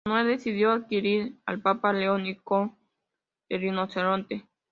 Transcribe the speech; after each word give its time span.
Manuel 0.07 0.37
decidió 0.37 0.73
obsequiar 0.73 1.33
al 1.45 1.61
Papa 1.61 1.93
León 1.93 2.25
X 2.25 2.41
con 2.43 2.75
el 3.49 3.61
rinoceronte. 3.61 4.47